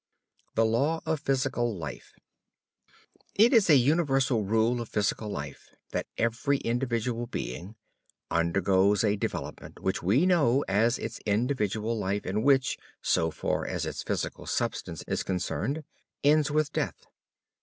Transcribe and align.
THE 0.55 0.65
LAW 0.65 1.01
OF 1.05 1.19
PHYSICAL 1.19 1.77
LIFE 1.77 2.15
It 3.35 3.53
is 3.53 3.69
a 3.69 3.75
universal 3.75 4.41
rule 4.43 4.81
of 4.81 4.89
physical 4.89 5.29
life 5.29 5.75
that 5.91 6.07
every 6.17 6.57
individual 6.57 7.27
being 7.27 7.75
undergoes 8.31 9.03
a 9.03 9.15
development 9.15 9.79
which 9.79 10.01
we 10.01 10.25
know 10.25 10.65
as 10.67 10.97
its 10.97 11.19
individual 11.27 11.95
life 11.99 12.25
and 12.25 12.43
which, 12.43 12.79
so 13.03 13.29
far 13.29 13.67
as 13.67 13.85
its 13.85 14.01
physical 14.01 14.47
substance 14.47 15.03
is 15.07 15.21
concerned, 15.21 15.83
ends 16.23 16.49
with 16.49 16.73
death. 16.73 17.05